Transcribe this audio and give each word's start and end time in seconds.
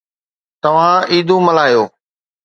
توهان 0.63 1.01
عيدون 1.09 1.43
ملهايو 1.45 1.89